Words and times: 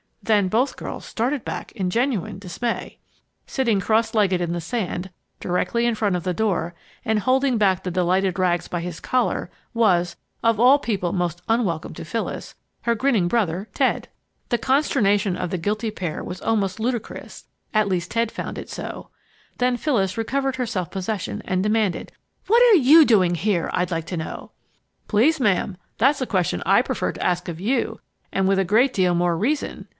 Then 0.23 0.47
both 0.47 0.77
girls 0.77 1.05
started 1.05 1.43
back 1.43 1.71
in 1.73 1.89
genuine 1.89 2.39
dismay! 2.39 2.97
Sitting 3.45 3.79
cross 3.79 4.13
legged 4.15 4.39
in 4.39 4.53
the 4.53 4.61
sand, 4.61 5.09
directly 5.39 5.85
in 5.85 5.93
front 5.93 6.15
of 6.15 6.23
the 6.23 6.33
door 6.33 6.73
and 7.03 7.19
holding 7.19 7.57
back 7.57 7.83
the 7.83 7.91
delighted 7.91 8.39
Rags 8.39 8.67
by 8.67 8.81
his 8.81 8.99
collar, 8.99 9.51
was 9.73 10.15
of 10.43 10.59
all 10.59 10.79
people 10.79 11.11
most 11.11 11.41
unwelcome 11.47 11.93
to 11.95 12.05
Phyllis 12.05 12.55
her 12.83 12.95
grinning 12.95 13.27
brother 13.27 13.67
Ted! 13.73 14.07
The 14.49 14.57
consternation 14.57 15.35
of 15.35 15.49
the 15.49 15.57
guilty 15.57 15.91
pair 15.91 16.23
was 16.23 16.41
almost 16.41 16.79
ludicrous, 16.79 17.45
at 17.73 17.87
least 17.87 18.11
Ted 18.11 18.31
found 18.31 18.57
it 18.57 18.69
so. 18.69 19.09
Then 19.57 19.75
Phyllis 19.75 20.17
recovered 20.17 20.55
her 20.55 20.65
self 20.67 20.89
possession 20.89 21.41
and 21.45 21.61
demanded: 21.61 22.11
"What 22.47 22.61
are 22.71 22.77
you 22.77 23.05
doing 23.05 23.35
here, 23.35 23.69
I'd 23.73 23.91
like 23.91 24.05
to 24.07 24.17
know?" 24.17 24.51
"Please, 25.07 25.39
ma'am, 25.39 25.77
that's 25.97 26.21
a 26.21 26.27
question 26.27 26.63
I 26.65 26.81
prefer 26.81 27.11
to 27.11 27.23
ask 27.25 27.47
of 27.47 27.59
you 27.59 27.99
and 28.31 28.47
with 28.47 28.59
a 28.59 28.63
great 28.65 28.93
deal 28.93 29.13
more 29.13 29.37
reason!" 29.37 29.87